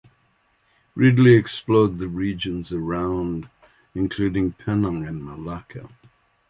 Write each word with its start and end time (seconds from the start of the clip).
Ridley 0.95 1.35
explored 1.35 1.99
the 1.99 2.07
regions 2.07 2.71
around 2.73 3.47
including 3.93 4.53
Penang 4.53 5.05
and 5.05 5.23
Malacca. 5.23 5.89